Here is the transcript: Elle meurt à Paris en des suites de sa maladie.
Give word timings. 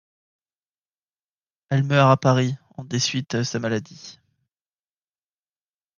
Elle 1.69 1.83
meurt 1.83 2.09
à 2.09 2.17
Paris 2.17 2.55
en 2.75 2.83
des 2.83 2.97
suites 2.97 3.35
de 3.35 3.43
sa 3.43 3.59
maladie. 3.59 4.17